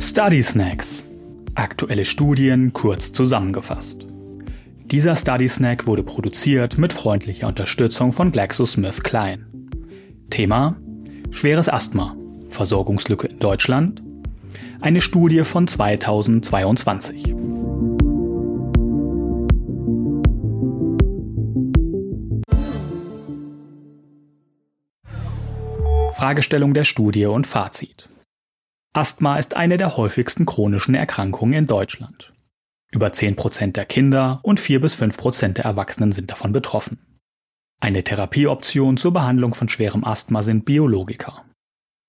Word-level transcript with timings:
Study 0.00 0.44
Snacks. 0.44 1.04
Aktuelle 1.56 2.04
Studien 2.04 2.72
kurz 2.72 3.12
zusammengefasst. 3.12 4.06
Dieser 4.84 5.16
Study 5.16 5.48
Snack 5.48 5.88
wurde 5.88 6.04
produziert 6.04 6.78
mit 6.78 6.92
freundlicher 6.92 7.48
Unterstützung 7.48 8.12
von 8.12 8.30
GlaxoSmithKline. 8.30 9.46
Thema: 10.30 10.76
Schweres 11.32 11.68
Asthma. 11.68 12.16
Versorgungslücke 12.48 13.26
in 13.26 13.40
Deutschland. 13.40 14.00
Eine 14.80 15.00
Studie 15.00 15.42
von 15.42 15.66
2022. 15.66 17.34
Fragestellung 26.12 26.72
der 26.72 26.84
Studie 26.84 27.26
und 27.26 27.48
Fazit. 27.48 28.08
Asthma 28.94 29.38
ist 29.38 29.54
eine 29.54 29.76
der 29.76 29.96
häufigsten 29.96 30.46
chronischen 30.46 30.94
Erkrankungen 30.94 31.54
in 31.54 31.66
Deutschland. 31.66 32.32
Über 32.90 33.08
10% 33.08 33.72
der 33.72 33.84
Kinder 33.84 34.40
und 34.42 34.60
4 34.60 34.80
bis 34.80 35.00
5% 35.00 35.54
der 35.54 35.64
Erwachsenen 35.66 36.12
sind 36.12 36.30
davon 36.30 36.52
betroffen. 36.52 36.98
Eine 37.80 38.02
Therapieoption 38.02 38.96
zur 38.96 39.12
Behandlung 39.12 39.54
von 39.54 39.68
schwerem 39.68 40.04
Asthma 40.04 40.42
sind 40.42 40.64
Biologika. 40.64 41.44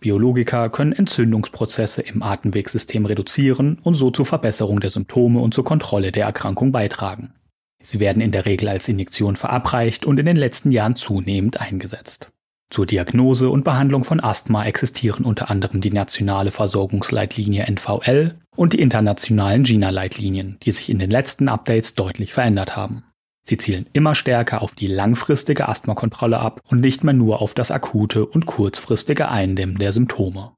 Biologika 0.00 0.70
können 0.70 0.92
Entzündungsprozesse 0.92 2.00
im 2.00 2.22
Atemwegssystem 2.22 3.04
reduzieren 3.04 3.78
und 3.82 3.94
so 3.94 4.10
zur 4.10 4.24
Verbesserung 4.24 4.80
der 4.80 4.88
Symptome 4.90 5.40
und 5.40 5.52
zur 5.52 5.64
Kontrolle 5.64 6.12
der 6.12 6.24
Erkrankung 6.24 6.72
beitragen. 6.72 7.34
Sie 7.82 8.00
werden 8.00 8.22
in 8.22 8.30
der 8.30 8.46
Regel 8.46 8.68
als 8.68 8.88
Injektion 8.88 9.36
verabreicht 9.36 10.06
und 10.06 10.18
in 10.18 10.26
den 10.26 10.36
letzten 10.36 10.72
Jahren 10.72 10.96
zunehmend 10.96 11.60
eingesetzt. 11.60 12.30
Zur 12.70 12.86
Diagnose 12.86 13.50
und 13.50 13.64
Behandlung 13.64 14.04
von 14.04 14.20
Asthma 14.20 14.64
existieren 14.64 15.24
unter 15.24 15.50
anderem 15.50 15.80
die 15.80 15.90
nationale 15.90 16.52
Versorgungsleitlinie 16.52 17.64
NVL 17.64 18.36
und 18.54 18.72
die 18.72 18.80
internationalen 18.80 19.64
GINA-Leitlinien, 19.64 20.56
die 20.62 20.70
sich 20.70 20.88
in 20.88 21.00
den 21.00 21.10
letzten 21.10 21.48
Updates 21.48 21.96
deutlich 21.96 22.32
verändert 22.32 22.76
haben. 22.76 23.02
Sie 23.42 23.56
zielen 23.56 23.86
immer 23.92 24.14
stärker 24.14 24.62
auf 24.62 24.76
die 24.76 24.86
langfristige 24.86 25.68
Asthmakontrolle 25.68 26.38
ab 26.38 26.60
und 26.68 26.80
nicht 26.80 27.02
mehr 27.02 27.14
nur 27.14 27.42
auf 27.42 27.54
das 27.54 27.72
akute 27.72 28.24
und 28.24 28.46
kurzfristige 28.46 29.28
Eindämmen 29.28 29.78
der 29.78 29.90
Symptome. 29.90 30.52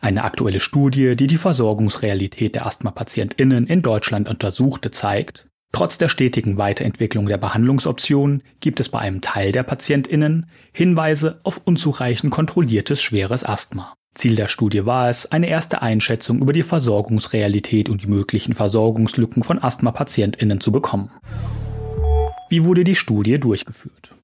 Eine 0.00 0.22
aktuelle 0.22 0.60
Studie, 0.60 1.16
die 1.16 1.26
die 1.26 1.38
Versorgungsrealität 1.38 2.54
der 2.54 2.66
Asthmapatientinnen 2.66 3.66
in 3.66 3.82
Deutschland 3.82 4.28
untersuchte, 4.28 4.92
zeigt, 4.92 5.48
Trotz 5.72 5.98
der 5.98 6.08
stetigen 6.08 6.56
Weiterentwicklung 6.56 7.26
der 7.26 7.36
Behandlungsoptionen 7.36 8.42
gibt 8.60 8.80
es 8.80 8.88
bei 8.88 9.00
einem 9.00 9.20
Teil 9.20 9.52
der 9.52 9.62
Patientinnen 9.62 10.46
Hinweise 10.72 11.40
auf 11.44 11.60
unzureichend 11.64 12.32
kontrolliertes 12.32 13.02
schweres 13.02 13.44
Asthma. 13.44 13.94
Ziel 14.14 14.34
der 14.34 14.48
Studie 14.48 14.86
war 14.86 15.08
es, 15.08 15.30
eine 15.30 15.48
erste 15.48 15.82
Einschätzung 15.82 16.40
über 16.40 16.52
die 16.52 16.62
Versorgungsrealität 16.62 17.88
und 17.88 18.02
die 18.02 18.08
möglichen 18.08 18.54
Versorgungslücken 18.54 19.44
von 19.44 19.62
Asthmapatientinnen 19.62 20.60
zu 20.60 20.72
bekommen. 20.72 21.10
Wie 22.48 22.64
wurde 22.64 22.82
die 22.82 22.96
Studie 22.96 23.38
durchgeführt? 23.38 24.14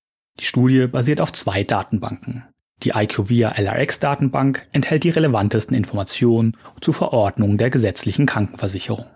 Die 0.41 0.47
Studie 0.47 0.86
basiert 0.86 1.20
auf 1.20 1.33
zwei 1.33 1.62
Datenbanken. 1.62 2.45
Die 2.83 2.91
IQVIA 2.91 3.53
LRX 3.56 4.01
Datenbank 4.01 4.67
enthält 4.73 5.05
die 5.05 5.11
relevantesten 5.11 5.77
Informationen 5.77 6.56
zur 6.81 6.95
Verordnung 6.95 7.56
der 7.58 7.70
gesetzlichen 7.70 8.27
Krankenversicherung 8.27 9.06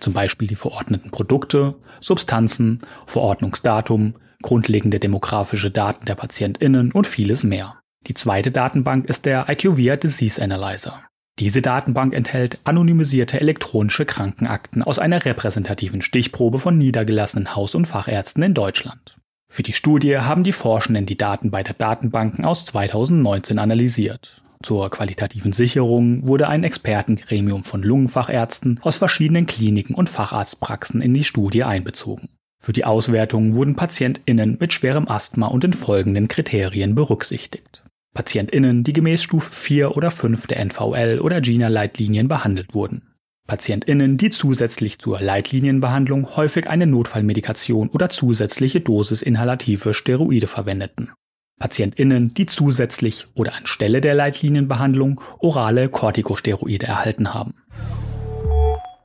zum 0.00 0.12
Beispiel 0.12 0.48
die 0.48 0.54
verordneten 0.54 1.10
Produkte, 1.10 1.74
Substanzen, 2.00 2.80
Verordnungsdatum, 3.06 4.14
grundlegende 4.42 4.98
demografische 4.98 5.70
Daten 5.70 6.04
der 6.06 6.14
PatientInnen 6.14 6.92
und 6.92 7.06
vieles 7.06 7.44
mehr. 7.44 7.80
Die 8.06 8.14
zweite 8.14 8.50
Datenbank 8.50 9.06
ist 9.06 9.26
der 9.26 9.48
IQVIA 9.48 9.96
Disease 9.96 10.42
Analyzer. 10.42 11.02
Diese 11.38 11.62
Datenbank 11.62 12.14
enthält 12.14 12.58
anonymisierte 12.64 13.40
elektronische 13.40 14.04
Krankenakten 14.04 14.82
aus 14.82 14.98
einer 14.98 15.24
repräsentativen 15.24 16.02
Stichprobe 16.02 16.58
von 16.58 16.76
niedergelassenen 16.78 17.54
Haus- 17.54 17.74
und 17.74 17.86
Fachärzten 17.86 18.42
in 18.42 18.54
Deutschland. 18.54 19.16
Für 19.50 19.62
die 19.62 19.72
Studie 19.72 20.18
haben 20.18 20.42
die 20.42 20.52
Forschenden 20.52 21.06
die 21.06 21.16
Daten 21.16 21.50
beider 21.50 21.74
Datenbanken 21.74 22.44
aus 22.44 22.64
2019 22.64 23.58
analysiert 23.58 24.42
zur 24.62 24.90
qualitativen 24.90 25.52
Sicherung 25.52 26.26
wurde 26.26 26.48
ein 26.48 26.64
Expertengremium 26.64 27.64
von 27.64 27.82
Lungenfachärzten 27.82 28.80
aus 28.82 28.96
verschiedenen 28.96 29.46
Kliniken 29.46 29.94
und 29.94 30.08
Facharztpraxen 30.08 31.00
in 31.00 31.14
die 31.14 31.24
Studie 31.24 31.64
einbezogen. 31.64 32.28
Für 32.60 32.72
die 32.72 32.84
Auswertung 32.84 33.54
wurden 33.54 33.76
PatientInnen 33.76 34.56
mit 34.58 34.72
schwerem 34.72 35.08
Asthma 35.08 35.46
und 35.46 35.62
den 35.62 35.72
folgenden 35.72 36.28
Kriterien 36.28 36.94
berücksichtigt. 36.94 37.84
PatientInnen, 38.14 38.82
die 38.82 38.92
gemäß 38.92 39.22
Stufe 39.22 39.52
4 39.52 39.96
oder 39.96 40.10
5 40.10 40.48
der 40.48 40.58
NVL 40.58 41.20
oder 41.20 41.40
GINA-Leitlinien 41.40 42.26
behandelt 42.26 42.74
wurden. 42.74 43.02
PatientInnen, 43.46 44.18
die 44.18 44.30
zusätzlich 44.30 44.98
zur 44.98 45.20
Leitlinienbehandlung 45.20 46.36
häufig 46.36 46.68
eine 46.68 46.86
Notfallmedikation 46.86 47.88
oder 47.88 48.10
zusätzliche 48.10 48.80
Dosis 48.80 49.22
inhalative 49.22 49.94
Steroide 49.94 50.48
verwendeten. 50.48 51.12
PatientInnen, 51.58 52.34
die 52.34 52.46
zusätzlich 52.46 53.26
oder 53.34 53.54
anstelle 53.54 54.00
der 54.00 54.14
Leitlinienbehandlung 54.14 55.20
orale 55.38 55.88
Corticosteroide 55.88 56.86
erhalten 56.86 57.34
haben. 57.34 57.54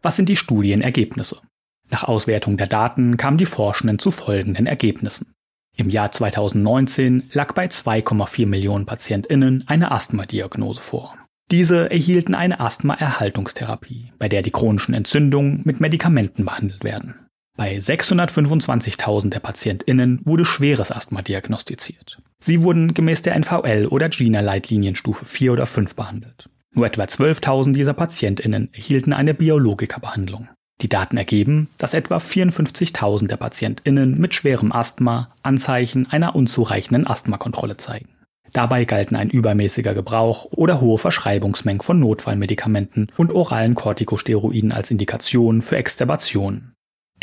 Was 0.01 0.15
sind 0.15 0.29
die 0.29 0.35
Studienergebnisse? 0.35 1.41
Nach 1.89 2.03
Auswertung 2.03 2.57
der 2.57 2.67
Daten 2.67 3.17
kamen 3.17 3.37
die 3.37 3.45
Forschenden 3.45 3.99
zu 3.99 4.11
folgenden 4.11 4.65
Ergebnissen. 4.65 5.33
Im 5.75 5.89
Jahr 5.89 6.11
2019 6.11 7.29
lag 7.33 7.53
bei 7.53 7.65
2,4 7.65 8.45
Millionen 8.45 8.85
PatientInnen 8.85 9.63
eine 9.67 9.91
Asthma-Diagnose 9.91 10.81
vor. 10.81 11.17
Diese 11.51 11.89
erhielten 11.89 12.35
eine 12.35 12.59
Asthma-Erhaltungstherapie, 12.59 14.13
bei 14.17 14.29
der 14.29 14.41
die 14.41 14.51
chronischen 14.51 14.93
Entzündungen 14.93 15.61
mit 15.65 15.79
Medikamenten 15.79 16.45
behandelt 16.45 16.83
werden. 16.83 17.15
Bei 17.55 17.77
625.000 17.77 19.29
der 19.29 19.39
PatientInnen 19.39 20.21
wurde 20.25 20.43
schweres 20.43 20.91
Asthma 20.91 21.21
diagnostiziert. 21.21 22.17
Sie 22.39 22.63
wurden 22.63 22.95
gemäß 22.95 23.21
der 23.21 23.35
NVL 23.35 23.87
oder 23.89 24.09
GINA-Leitlinien 24.09 24.95
Stufe 24.95 25.25
4 25.25 25.53
oder 25.53 25.65
5 25.67 25.95
behandelt. 25.95 26.49
Nur 26.73 26.87
etwa 26.87 27.03
12.000 27.03 27.73
dieser 27.73 27.93
PatientInnen 27.93 28.73
erhielten 28.73 29.13
eine 29.13 29.35
Biologika-Behandlung. 29.35 30.49
Die 30.81 30.89
Daten 30.89 31.17
ergeben, 31.17 31.69
dass 31.77 31.93
etwa 31.93 32.17
54.000 32.17 33.27
der 33.27 33.37
PatientInnen 33.37 34.19
mit 34.19 34.33
schwerem 34.33 34.71
Asthma 34.71 35.31
Anzeichen 35.43 36.11
einer 36.11 36.35
unzureichenden 36.35 37.05
Asthmakontrolle 37.05 37.77
zeigen. 37.77 38.09
Dabei 38.51 38.85
galten 38.85 39.15
ein 39.15 39.29
übermäßiger 39.29 39.93
Gebrauch 39.93 40.45
oder 40.51 40.81
hohe 40.81 40.97
Verschreibungsmengen 40.97 41.81
von 41.81 41.99
Notfallmedikamenten 41.99 43.11
und 43.17 43.31
oralen 43.31 43.75
Corticosteroiden 43.75 44.71
als 44.71 44.91
Indikation 44.91 45.61
für 45.61 45.77
Extubation. 45.77 46.72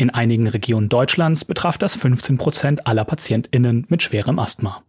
In 0.01 0.09
einigen 0.09 0.47
Regionen 0.47 0.89
Deutschlands 0.89 1.45
betraf 1.45 1.77
das 1.77 1.93
15 1.93 2.39
Prozent 2.39 2.87
aller 2.87 3.05
PatientInnen 3.05 3.85
mit 3.87 4.01
schwerem 4.01 4.39
Asthma. 4.39 4.81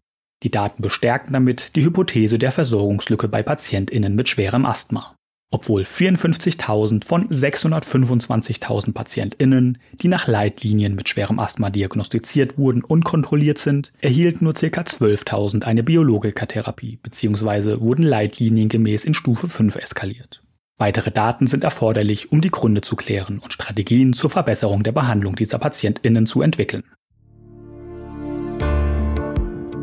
Die 0.42 0.50
Daten 0.50 0.80
bestärkten 0.80 1.34
damit 1.34 1.76
die 1.76 1.84
Hypothese 1.84 2.38
der 2.38 2.50
Versorgungslücke 2.50 3.28
bei 3.28 3.42
PatientInnen 3.42 4.14
mit 4.14 4.30
schwerem 4.30 4.64
Asthma. 4.64 5.14
Obwohl 5.50 5.82
54.000 5.82 7.04
von 7.04 7.28
625.000 7.28 8.94
PatientInnen, 8.94 9.76
die 9.92 10.08
nach 10.08 10.28
Leitlinien 10.28 10.94
mit 10.94 11.10
schwerem 11.10 11.38
Asthma 11.38 11.68
diagnostiziert 11.68 12.56
wurden 12.56 12.82
und 12.82 13.04
kontrolliert 13.04 13.58
sind, 13.58 13.92
erhielten 14.00 14.44
nur 14.44 14.54
ca. 14.54 14.66
12.000 14.66 15.64
eine 15.64 15.82
Biologikatherapie 15.82 17.00
bzw. 17.02 17.80
wurden 17.80 18.04
leitliniengemäß 18.04 19.04
in 19.04 19.12
Stufe 19.12 19.50
5 19.50 19.76
eskaliert. 19.76 20.42
Weitere 20.82 21.12
Daten 21.12 21.46
sind 21.46 21.62
erforderlich, 21.62 22.32
um 22.32 22.40
die 22.40 22.50
Gründe 22.50 22.80
zu 22.80 22.96
klären 22.96 23.38
und 23.38 23.52
Strategien 23.52 24.14
zur 24.14 24.30
Verbesserung 24.30 24.82
der 24.82 24.90
Behandlung 24.90 25.36
dieser 25.36 25.60
PatientInnen 25.60 26.26
zu 26.26 26.42
entwickeln. 26.42 26.82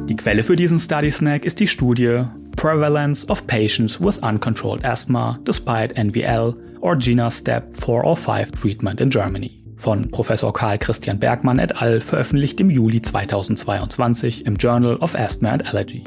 Die 0.09 0.17
Quelle 0.17 0.43
für 0.43 0.57
diesen 0.57 0.77
Study 0.77 1.09
Snack 1.09 1.45
ist 1.45 1.61
die 1.61 1.69
Studie 1.69 2.25
Prevalence 2.57 3.29
of 3.29 3.47
Patients 3.47 4.01
with 4.01 4.17
Uncontrolled 4.17 4.83
Asthma 4.83 5.39
Despite 5.47 5.95
NVL 5.95 6.53
or 6.81 6.97
GINA 6.97 7.31
Step 7.31 7.77
4 7.77 8.03
or 8.03 8.17
5 8.17 8.51
Treatment 8.51 8.99
in 8.99 9.09
Germany 9.09 9.63
von 9.77 10.11
Professor 10.11 10.51
Karl 10.51 10.77
Christian 10.79 11.17
Bergmann 11.17 11.59
et 11.59 11.81
al. 11.81 12.01
veröffentlicht 12.01 12.59
im 12.59 12.69
Juli 12.69 13.01
2022 13.01 14.45
im 14.45 14.57
Journal 14.57 14.97
of 14.97 15.15
Asthma 15.15 15.51
and 15.51 15.65
Allergy. 15.65 16.03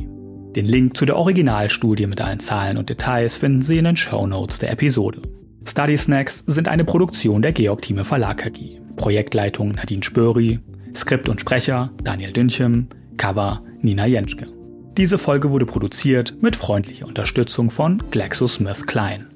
Den 0.54 0.66
Link 0.66 0.98
zu 0.98 1.06
der 1.06 1.16
Originalstudie 1.16 2.06
mit 2.06 2.20
allen 2.20 2.38
Zahlen 2.38 2.76
und 2.76 2.90
Details 2.90 3.36
finden 3.36 3.62
Sie 3.62 3.78
in 3.78 3.86
den 3.86 3.96
Show 3.96 4.26
Notes 4.26 4.58
der 4.58 4.70
Episode. 4.70 5.22
Study 5.64 5.96
Snacks 5.96 6.44
sind 6.46 6.68
eine 6.68 6.84
Produktion 6.84 7.40
der 7.40 7.52
Georg 7.52 7.80
Thieme 7.80 8.04
Verlag 8.04 8.44
AG. 8.46 8.80
Projektleitung 8.96 9.72
Nadine 9.72 10.02
Spöri, 10.02 10.58
Skript 10.94 11.30
und 11.30 11.40
Sprecher 11.40 11.90
Daniel 12.04 12.32
Dünchem, 12.32 12.88
Cover 13.16 13.62
Nina 13.80 14.06
Jenschke. 14.06 14.46
Diese 14.98 15.16
Folge 15.16 15.50
wurde 15.50 15.64
produziert 15.64 16.34
mit 16.42 16.54
freundlicher 16.54 17.06
Unterstützung 17.06 17.70
von 17.70 18.02
GlaxoSmithKline. 18.10 19.31